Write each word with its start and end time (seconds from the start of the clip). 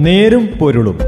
നേരും 0.00 0.46
പൊരുളും. 0.46 0.98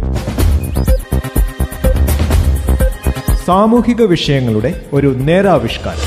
സാമൂഹിക 3.44 4.02
വിഷയങ്ങളുടെ 4.02 4.86
ഒരു 4.92 5.14
നേരാവിഷ്കാരം. 5.18 5.98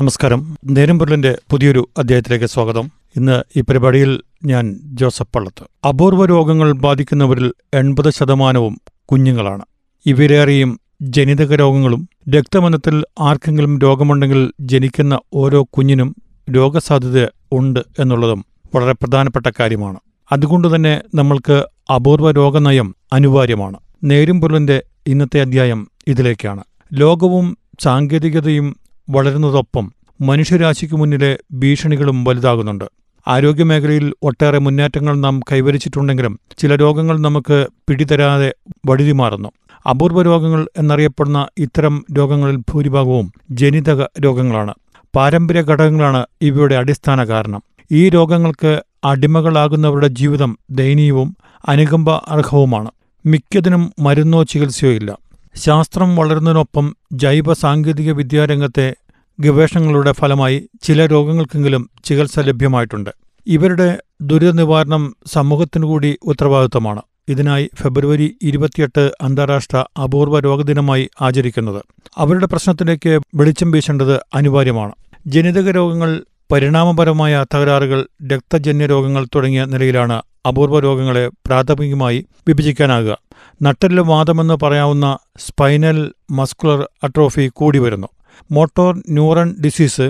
നമസ്കാരം. 0.00 0.58
നേരും 0.64 0.98
പൊരുളിന്റെ 0.98 1.38
പുതിയൊരു 1.50 1.88
അധ്യായത്തിലേക്ക് 1.98 2.46
സ്വാഗതം. 2.46 2.90
ഇന്ന് 3.16 3.42
ഈ 3.58 3.60
പരിപാടിയിൽ 3.60 4.20
ഞാൻ 4.44 4.80
ജോസഫ് 4.84 5.28
പള്ളത്ത്. 5.34 5.86
അപൂർവ 5.88 6.24
രോഗങ്ങൾ 6.24 6.72
ബാധിക്കുന്നവരിൽ 6.72 7.52
എൺപത് 7.74 8.10
ശതമാനവും 8.10 8.80
കുഞ്ഞുങ്ങളാണ്. 9.04 9.62
ഇവരേറെയും 10.06 10.80
ജനിതക 11.02 11.54
രോഗങ്ങളും 11.54 12.08
രക്തമനത്തിൽ 12.36 13.04
ആർക്കെങ്കിലും 13.20 13.78
രോഗമുണ്ടെങ്കിൽ 13.78 14.52
ജനിക്കുന്ന 14.60 15.18
ഓരോ 15.34 15.62
കുഞ്ഞിനും 15.62 16.16
രോഗസാധ്യത 16.50 17.28
ഉണ്ട് 17.52 17.80
എന്നുള്ളതും 17.98 18.44
വളരെ 18.74 18.92
പ്രധാനപ്പെട്ട 18.92 19.50
കാര്യമാണ്. 19.60 19.98
അതുകൊണ്ടുതന്നെ 20.32 21.02
നമ്മൾക്ക് 21.14 21.66
അപൂർവ 21.94 22.30
രോഗനയം 22.30 22.94
അനിവാര്യമാണ്. 23.12 23.76
നേരുംപൊരുളിന്റെ 24.04 24.82
ഇന്നത്തെ 25.06 25.40
അധ്യായം 25.40 25.90
ഇതിലേക്കാണ്. 26.06 26.64
ലോകവും 26.92 27.58
സാങ്കേതികതയും 27.80 28.76
വളരുന്നതൊപ്പം 29.10 29.92
മനുഷ്യരാശിക്കു 30.20 30.96
മുന്നിലെ 30.96 31.38
ഭീഷണികളും 31.52 32.24
വലുതാകുന്നുണ്ട്. 32.24 32.84
ആരോഗ്യമേഖലയിൽ 33.28 34.14
ഒട്ടേറെ 34.22 34.58
മുന്നേറ്റങ്ങൾ 34.58 35.16
നാം 35.16 35.40
കൈവരിച്ചിട്ടുണ്ടെങ്കിലും 35.52 36.40
ചില 36.58 36.74
രോഗങ്ങൾ 36.74 37.18
നമുക്ക് 37.18 37.66
പിടിതരാതെ 37.88 38.54
വഴുതിമാറുന്നു. 38.86 39.48
അപൂർവ 39.90 40.22
രോഗങ്ങൾ 40.22 40.68
എന്നറിയപ്പെടുന്ന 40.78 41.46
ഇത്തരം 41.58 42.04
രോഗങ്ങളിൽ 42.12 42.56
ഭൂരിഭാഗവും 42.56 43.32
ജനിതക 43.50 44.06
രോഗങ്ങളാണ്. 44.24 44.74
പാരമ്പര്യ 45.14 45.60
ഘടകങ്ങളാണ് 45.62 46.26
ഇവയുടെ 46.42 46.74
അടിസ്ഥാന 46.74 47.24
കാരണം. 47.24 47.62
ഈ 47.92 48.08
രോഗങ്ങൾക്ക് 48.08 48.82
അടിമകളാകുന്നവരുടെ 49.04 50.06
ജീവിതം 50.06 50.58
ദയനീയവും 50.70 51.36
അനുകമ്പ 51.68 52.10
അർഹവുമാണ്. 52.28 52.90
മിക്കതിനും 53.26 53.92
മരുന്നോ 54.00 54.42
ചികിത്സയോ 54.42 54.90
ഇല്ല. 54.90 55.18
ശാസ്ത്രം 55.56 56.16
വളരുന്നതിനൊപ്പം 56.16 56.96
ജൈവ 57.12 57.52
സാങ്കേതിക 57.52 58.12
വിദ്യാരംഗത്തെ 58.12 58.94
ഗവേഷണങ്ങളുടെ 59.40 60.12
ഫലമായി 60.12 60.68
ചില 60.82 61.06
രോഗങ്ങൾക്കെങ്കിലും 61.06 61.90
ചികിത്സ 62.04 62.38
ലഭ്യമായിട്ടുണ്ട്. 62.38 63.10
ഇവരുടെ 63.46 63.98
ദുരിതനിവാരണം 64.20 65.16
സമൂഹത്തിനു 65.26 65.86
കൂടി 65.86 66.18
ഉത്തരവാദിത്തമാണ്. 66.22 67.02
ഇതിനായി 67.32 67.66
ഫെബ്രുവരി 67.74 68.26
ഇരുപത്തിയെട്ട് 68.42 69.04
അന്താരാഷ്ട്ര 69.22 69.78
അപൂർവ 70.04 70.38
രോഗദിനമായി 70.40 71.04
ആചരിക്കുന്നത്. 71.20 71.80
അവരുടെ 72.16 72.46
പ്രശ്നത്തിലേക്ക് 72.46 73.12
വെളിച്ചം 73.34 73.70
വീശേണ്ടത് 73.70 74.16
അനിവാര്യമാണ്. 74.34 74.92
ജനിതക 75.26 75.70
രോഗങ്ങൾ 75.70 76.10
പരിണാമപരമായ 76.52 77.44
തകരാറുകൾ 77.54 78.00
രക്തജന്യ 78.32 78.86
രോഗങ്ങൾ 78.86 79.26
തുടങ്ങിയ 79.34 79.64
നിലയിലാണ് 79.64 80.16
അപൂർവ 80.48 80.78
രോഗങ്ങളെ 80.80 81.28
പ്രാഥമികമായി 81.28 82.18
വിഭജിക്കാനാകുക. 82.48 83.14
നട്ടലിലെ 83.62 84.02
വാദമെന്ന് 84.02 84.56
പറയാവുന്ന 84.62 85.06
സ്പൈനൽ 85.38 85.98
മസ്കുലർ 86.30 86.80
അട്രോഫി 87.02 87.44
കൂടി 87.54 87.78
വരുന്നു 87.78 88.08
motor 88.50 88.92
neuron 89.08 89.48
disease 89.64 90.06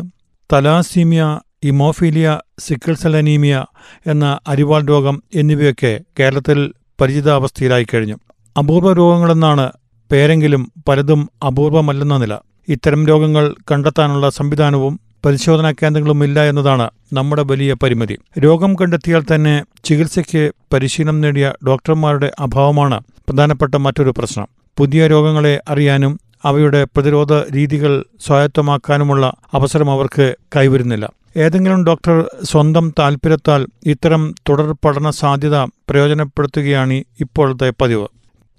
thalassaemia 0.53 1.23
haemophilia 1.65 2.29
sickle cell 2.59 3.17
anaemia 3.17 3.55
എന്ന 4.07 4.27
അരിവാൾ 4.49 4.83
രോഗം 4.85 5.23
എന്നിവയൊക്കെ 5.35 5.93
കേരളത്തിൽ 6.19 6.59
പരിചിതാവസ്ഥയിലായി 7.01 7.87
കഴിഞ്ഞു. 7.95 8.15
അപൂർവ 8.59 8.93
രോഗങ്ങളെന്നാണ് 8.93 9.71
പേരെങ്കിലും 10.13 10.73
പലതും 10.89 11.29
അപൂർവമല്ലെന്ന 11.47 12.17
നില. 12.17 12.39
ഇത്തരം 12.69 13.07
രോഗങ്ങൾ 13.07 13.55
കണ്ടെത്താനുള്ള 13.71 14.31
സംവിധാനവും 14.31 15.01
പരിശോധനാ 15.27 15.73
കേന്ദ്രങ്ങളും 15.73 16.25
ഇല്ല 16.25 16.45
എന്നതാണ് 16.45 16.91
നമ്മുടെ 17.13 17.43
വലിയ 17.43 17.73
പരിമിതി. 17.83 18.19
രോഗം 18.39 18.75
കണ്ടെത്തിയാൽ 18.75 19.25
തന്നെ 19.35 19.65
ചികിത്സയ്ക്ക് 19.85 20.53
പരിശീലനം 20.73 21.21
നേടിയ 21.21 21.53
ഡോക്ടർമാരുടെ 21.67 22.33
അഭാവമാണ് 22.39 23.01
പ്രധാനപ്പെട്ട 23.01 23.75
മറ്റൊരു 23.75 24.15
പ്രശ്നം. 24.19 24.49
പുതിയ 24.79 25.07
രോഗങ്ങളെ 25.07 25.63
അറിയാനും 25.69 26.21
അവയുടെ 26.45 26.85
പ്രതിരോധ 26.85 27.33
രീതികൾ 27.33 28.05
സ്വായത്തമാക്കാനുമുള്ള 28.27 29.33
അവസരം 29.55 29.91
അവർക്ക് 29.91 30.37
കൈവരുന്നില്ല. 30.57 31.11
ഏതെങ്കിലും 31.37 31.85
ഡോക്ടർ 31.85 32.31
സ്വന്തം 32.45 32.95
താൽപ്പര്യത്താൽ 32.99 33.67
ഇത്തരം 33.87 34.35
തുടർ 34.49 34.73
പഠന 34.85 35.11
സാധ്യത 35.11 35.57
പ്രയോജനപ്പെടുത്തുകയാണ് 35.65 36.93
ഇപ്പോഴത്തെ 36.93 37.73
പതിവ്. 37.81 38.07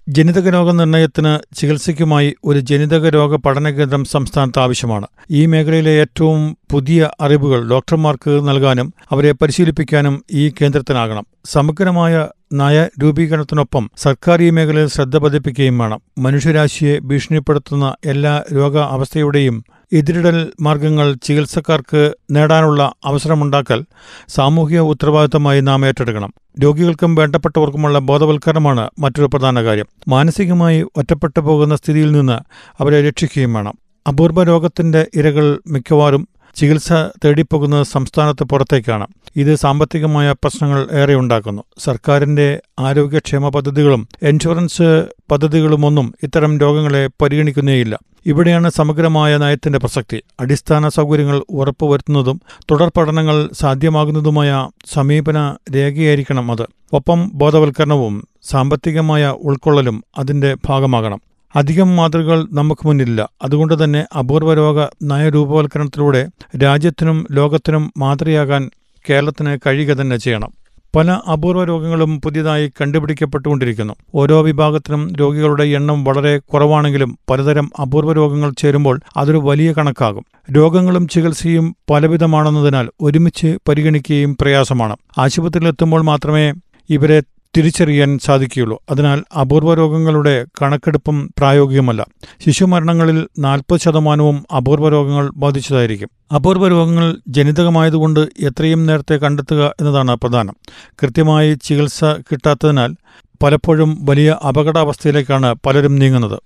ജനിതക 0.09 0.49
രോഗനിർണയത്തിന് 0.49 1.55
ചികിത്സയ്ക്കുമായി 1.55 2.35
ഒരു 2.45 2.59
ജനിതക 2.59 3.09
രോഗ 3.09 3.35
പഠന 3.35 3.69
കേന്ദ്രം 3.69 4.05
സംസ്ഥാനത്ത് 4.05 4.59
ആവശ്യമാണ്. 4.59 5.07
ഈ 5.31 5.45
മേഖലയിലെ 5.45 5.91
ഏറ്റവും 5.91 6.57
പുതിയ 6.71 7.09
അറിവുകൾ 7.21 7.69
ഡോക്ടർമാർക്ക് 7.69 8.47
നൽകാനും 8.47 8.93
അവരെ 9.11 9.31
പരിശീലിപ്പിക്കാനും 9.31 10.25
ഈ 10.31 10.49
കേന്ദ്രത്തിനാകണം. 10.49 11.25
സമഗ്രമായ 11.45 12.27
നയ 12.53 12.87
രൂപീകരണത്തിനൊപ്പം 13.03 13.91
സർക്കാർ 13.97 14.41
ഈ 14.41 14.49
മേഖലയിൽ 14.49 14.87
ശ്രദ്ധ 14.87 15.17
പതിപ്പിക്കുകയും 15.17 15.77
വേണം. 15.77 16.01
മനുഷ്യരാശിയെ 16.17 16.99
ഭീഷണിപ്പെടുത്തുന്ന 16.99 17.95
എല്ലാ 18.05 18.43
രോഗ 18.53 18.77
അവസ്ഥയുടെയും 18.77 19.63
എതിരിടൽ 19.93 20.51
മാർഗങ്ങൾ 20.61 21.13
ചികിത്സക്കാർക്ക് 21.13 22.13
നേടാനുള്ള 22.31 22.93
അവസരമുണ്ടാക്കൽ 23.05 23.85
സാമൂഹിക 24.27 24.79
ഉത്തരവാദിത്തമായി 24.79 25.61
നാം 25.61 25.85
ഏറ്റെടുക്കണം. 25.85 26.33
രോഗികൾക്കും 26.59 27.15
വേണ്ടപ്പെട്ടവർക്കുമുള്ള 27.15 27.99
ബോധവൽക്കരണമാണ് 27.99 28.89
മറ്റൊരു 28.99 29.25
പ്രധാന 29.25 29.63
കാര്യം. 29.63 29.85
മാനസികമായി 30.07 30.85
ഒറ്റപ്പെട്ടു 30.95 31.39
പോകുന്ന 31.39 31.75
സ്ഥിതിയിൽ 31.75 32.11
നിന്ന് 32.11 32.39
അവരെ 32.79 33.07
രക്ഷിക്കുകയും 33.07 33.53
വേണം. 33.53 33.73
അപൂർവ 34.07 34.43
രോഗത്തിന്റെ 34.43 35.07
ഇരകൾ 35.15 35.59
മിക്കവാറും 35.67 36.27
ചികിത്സ 36.55 36.93
തേടിപ്പോകുന്നത് 37.25 37.83
സംസ്ഥാനത്ത് 37.83 38.43
പുറത്തേക്കാണ്. 38.43 39.07
ഇത് 39.35 39.55
സാമ്പത്തികമായ 39.55 40.31
പ്രശ്നങ്ങൾ 40.31 40.87
ഏറെ 40.91 41.15
ഉണ്ടാക്കുന്നു. 41.15 41.63
സർക്കാരിന്റെ 41.77 42.61
ആരോഗ്യക്ഷേമ 42.79 43.49
പദ്ധതികളും 43.49 44.07
ഇൻഷുറൻസ് 44.23 45.05
പദ്ധതികളുമൊന്നും 45.31 46.13
ഇത്തരം 46.23 46.59
രോഗങ്ങളെ 46.59 47.09
പരിഗണിക്കുന്നേയില്ല. 47.21 47.99
ഇവിടെയാണ് 48.25 48.69
സമഗ്രമായ 48.69 49.37
നയത്തിന്റെ 49.37 49.79
പ്രസക്തി. 49.79 50.23
അടിസ്ഥാന 50.39 50.89
സൗകര്യങ്ങൾ 50.89 51.43
ഉറപ്പുവരുത്തുന്നതും 51.49 52.41
തുടർ 52.71 52.91
പഠനങ്ങൾ 52.97 53.49
സാധ്യമാകുന്നതുമായ 53.53 54.69
സമീപന 54.93 55.55
രേഖയായിരിക്കണം 55.75 56.51
അത്. 56.51 56.67
ഒപ്പം 56.93 57.31
ബോധവൽക്കരണവും 57.33 58.27
സാമ്പത്തികമായ 58.43 59.27
ഉൾക്കൊള്ളലും 59.27 60.03
അതിന്റെ 60.17 60.55
ഭാഗമാകണം. 60.65 61.21
അധികം 61.55 61.95
മാതൃകകൾ 61.95 62.47
നമുക്ക് 62.51 62.87
മുന്നിലില്ല. 62.87 63.29
അതുകൊണ്ട് 63.41 63.83
തന്നെ 63.83 64.05
അപൂർവ 64.19 64.53
രോഗ 64.53 64.87
നയരൂപവൽക്കരണത്തിലൂടെ 65.03 66.27
രാജ്യത്തിനും 66.63 67.27
ലോകത്തിനും 67.31 67.93
മാതൃയാകാൻ 67.97 68.69
കേരളത്തിന് 69.09 69.57
കഴിയുക 69.67 69.93
തന്നെ 69.93 70.17
ചെയ്യണം. 70.17 70.60
പല 70.95 71.11
അപൂർവ 71.11 71.63
രോഗങ്ങളും 71.63 72.21
പുതിയതായി 72.21 72.71
കണ്ടുപിടിക്കപ്പെട്ടുകൊണ്ടിരിക്കുന്നു. 72.81 73.93
ഓരോ 74.15 74.41
വിഭാഗത്തിനും 74.41 75.15
രോഗികളുടെ 75.15 75.63
എണ്ണം 75.63 76.03
വളരെ 76.03 76.37
കുറവാണെങ്കിലും 76.37 77.17
പലതരം 77.29 77.71
അപൂർവ 77.81 78.13
രോഗങ്ങൾ 78.13 78.51
ചേരുമ്പോൾ 78.57 78.99
അതൊരു 79.17 79.37
വലിയ 79.37 79.73
കണക്കാകും. 79.73 80.25
രോഗങ്ങളും 80.51 81.07
ചികിത്സയും 81.07 81.75
പലവിധമാണെന്നതിനാൽ 81.89 82.89
ഒരുമിച്ച് 83.01 83.57
പരിഗണിക്കുകയും 83.69 84.37
പ്രയാസമാണ്. 84.41 84.95
ആശുപത്രിയിലെത്തുമ്പോൾ 85.17 86.01
മാത്രമേ 86.01 86.53
ഇവരെ 86.89 87.21
തിരിച്ചറിയാൻ 87.57 88.19
സാധിക്കുകയുള്ളൂ. 88.19 88.83
അതിനാൽ 88.89 89.23
അപൂർവ 89.39 89.73
രോഗങ്ങളുടെ 89.73 90.45
കണക്കെടുപ്പും 90.61 91.33
പ്രായോഗികമല്ല. 91.37 92.05
ശിശുമരണങ്ങളിൽ 92.45 93.27
നാൽപ്പത് 93.39 93.79
ശതമാനവും 93.79 94.45
അപൂർവ 94.57 94.89
രോഗങ്ങൾ 94.89 95.31
ബാധിച്ചതായിരിക്കും. 95.37 96.09
അപൂർവ 96.35 96.67
രോഗങ്ങൾ 96.67 97.17
ജനിതകമായതുകൊണ്ട് 97.27 98.19
എത്രയും 98.19 98.85
നേരത്തെ 98.85 99.15
കണ്ടെത്തുക 99.15 99.73
എന്നതാണ് 99.79 100.15
പ്രധാനം. 100.15 100.55
കൃത്യമായി 101.03 101.57
ചികിത്സ 101.63 102.03
കിട്ടാത്തതിനാൽ 102.03 102.95
പലപ്പോഴും 103.43 104.05
വലിയ 104.05 104.37
അപകടാവസ്ഥയിലേക്കാണ് 104.47 105.55
പലരും 105.65 105.95
നീങ്ങുന്നത്. 105.95 106.39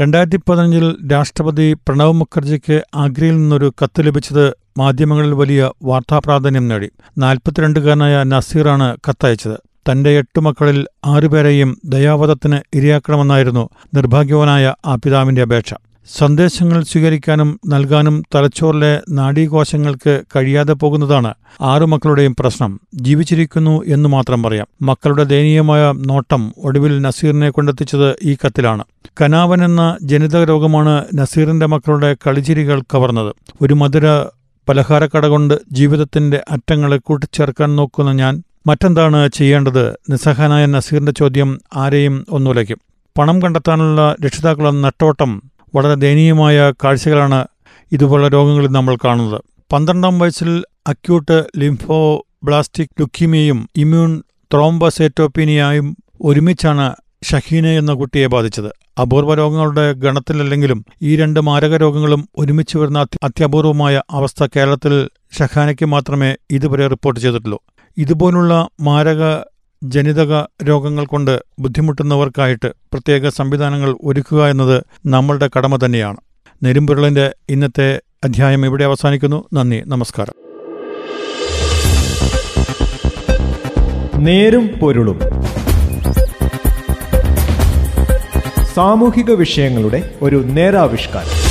രണ്ടായിരത്തി 0.00 0.36
പതിനഞ്ചിൽ 0.36 0.96
രാഷ്ട്രപതി 1.12 1.72
പ്രണവ് 1.72 2.12
മുഖർജിക്ക് 2.12 2.82
ആഗ്രയിൽ 2.94 3.36
നിന്നൊരു 3.36 3.72
കത്ത് 3.82 4.06
ലഭിച്ചത് 4.06 4.54
മാധ്യമങ്ങളിൽ 4.78 5.32
വലിയ 5.32 5.70
വാർത്താപ്രാധാന്യം 5.82 6.68
നേടി. 6.68 6.90
നാൽപ്പത്തിരണ്ടുകാരനായ 7.18 8.22
നസീറാണ് 8.22 8.96
കത്തയച്ചത്. 9.08 9.73
തന്റെ 9.90 10.10
എട്ടു 10.10 10.40
മക്കളിൽ 10.40 10.86
ആറുപേരെയും 11.04 11.78
ദയാവധത്തിന് 11.84 12.58
ഇരയാക്കണമെന്നായിരുന്നു 12.74 13.68
നിർഭാഗ്യവാനായ 13.94 14.74
ആ 14.86 14.94
പിതാവിന്റെ 14.94 15.42
അപേക്ഷ. 15.42 15.74
സന്ദേശങ്ങൾ 16.18 16.82
സ്വീകരിക്കാനും 16.82 17.60
നൽകാനും 17.68 18.22
തലച്ചോറിലെ 18.34 19.00
നാഡീകോശങ്ങൾക്ക് 19.10 20.22
കഴിയാതെ 20.36 20.72
പോകുന്നതാണ് 20.72 21.34
ആറു 21.60 21.84
മക്കളുടെയും 21.84 22.36
പ്രശ്നം. 22.38 22.80
ജീവിച്ചിരിക്കുന്നു 22.94 23.82
എന്ന് 23.86 24.08
മാത്രം 24.08 24.42
പറയാം. 24.42 24.66
മക്കളുടെ 24.82 25.24
ദയനീയമായ 25.24 25.92
നോട്ടം 25.92 26.52
ഒടുവിൽ 26.58 27.02
നസീറിനെ 27.02 27.50
കൊണ്ടെത്തിച്ചത് 27.50 28.16
ഈ 28.22 28.36
കത്തിലാണ്. 28.46 28.84
കനാവൻ 29.20 29.64
എന്ന 29.64 29.98
ജനിതക 30.02 30.44
രോഗമാണ് 30.44 31.04
നസീറിന്റെ 31.14 31.66
മക്കളുടെ 31.66 32.16
കളിചിരികൾ 32.26 32.80
കവർന്നത്. 32.80 33.34
ഒരു 33.62 33.74
മധുര 33.74 34.02
പലഹാരക്കട 34.68 35.26
കൊണ്ട് 35.26 35.54
ജീവിതത്തിന്റെ 35.72 36.44
അറ്റങ്ങളെ 36.50 36.96
കൂട്ടിച്ചേർക്കാൻ 36.96 37.76
നോക്കുന്ന 37.76 38.12
ഞാൻ 38.12 38.42
മറ്റെന്താണ് 38.66 39.28
ചെയ്യേണ്ടത്? 39.28 39.96
നിസ്സഹനായ 40.10 40.66
നസീറിന്റെ 40.66 41.12
ചോദ്യം 41.12 41.60
ആരെയും 41.76 42.26
ഒന്നുലയ്ക്കും. 42.30 42.78
പണം 43.18 43.42
കണ്ടെത്താനുള്ള 43.42 44.16
രക്ഷിതാക്കളുടെ 44.24 44.70
നട്ടോട്ടം 44.70 45.42
വളരെ 45.74 45.94
ദയനീയമായ 45.94 46.72
കാഴ്ചകളാണ് 46.84 47.44
ഇതുപോലുള്ള 47.92 48.28
രോഗങ്ങളിൽ 48.28 48.68
നമ്മൾ 48.68 48.96
കാണുന്നത്. 48.96 49.40
പന്ത്രണ്ടാം 49.72 50.18
വയസ്സിൽ 50.18 50.64
അക്യൂട്ട് 50.86 51.44
ലിംഫോ 51.58 52.26
ബ്ലാസ്റ്റിക് 52.44 53.00
ലുക്കീമിയയും 53.00 53.68
ഇമ്മ്യൂൺ 53.76 54.22
ത്രോംബസേറ്റോപ്പീനിയായും 54.52 55.96
ഒരുമിച്ചാണ് 56.22 56.94
ഷഹീന 57.24 57.66
എന്ന 57.66 57.92
കുട്ടിയെ 57.92 58.26
ബാധിച്ചത്. 58.26 59.00
അപൂർവ 59.00 59.34
രോഗങ്ങളുടെ 59.34 59.92
ഗണത്തിലല്ലെങ്കിലും 59.92 60.84
ഈ 61.02 61.16
രണ്ട് 61.16 61.40
മാരക 61.40 61.76
രോഗങ്ങളും 61.76 62.28
ഒരുമിച്ച് 62.38 62.78
വരുന്ന 62.78 62.98
അത്യ- 62.98 63.18
അത്യപൂർവമായ 63.22 64.02
അവസ്ഥ 64.10 64.46
കേരളത്തിൽ 64.56 65.08
ഷഹാനയ്ക്ക് 65.38 65.86
മാത്രമേ 65.86 66.36
ഇതുവരെ 66.50 66.86
റിപ്പോർട്ട് 66.86 67.20
ചെയ്തിട്ടുള്ളൂ. 67.20 67.58
ഇതുപോലുള്ള 67.98 68.68
മാരക 68.80 69.40
ജനിതക 69.82 70.44
രോഗങ്ങൾ 70.62 71.06
കൊണ്ട് 71.06 71.44
ബുദ്ധിമുട്ടുന്നവർക്കായിട്ട് 71.58 72.68
പ്രത്യേക 72.68 73.28
സംവിധാനങ്ങൾ 73.28 73.96
ഒരുക്കുക 74.04 74.46
എന്നത് 74.46 74.82
നമ്മളുടെ 75.06 75.50
കടമ 75.58 75.76
തന്നെയാണ്. 75.76 76.16
നെരുമ്പുരളിന്റെ 76.62 77.34
ഇന്നത്തെ 77.48 78.00
അധ്യായം 78.24 78.66
ഇവിടെ 78.66 78.84
അവസാനിക്കുന്നു. 78.84 79.44
നന്ദി. 79.52 79.82
നമസ്കാരം. 79.86 80.32
നേരും 84.24 84.66
പൊരുളും. 84.66 85.20
സാമൂഹിക 88.74 89.30
വിഷയങ്ങളുടെ 89.30 90.14
ഒരു 90.22 90.36
നേരാവിഷ്കാരം. 90.36 91.43